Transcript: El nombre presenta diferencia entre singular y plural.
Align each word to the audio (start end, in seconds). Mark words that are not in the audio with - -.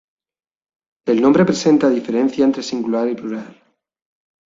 El 1.05 1.21
nombre 1.21 1.45
presenta 1.45 1.87
diferencia 1.91 2.43
entre 2.43 2.63
singular 2.63 3.07
y 3.07 3.13
plural. 3.13 3.63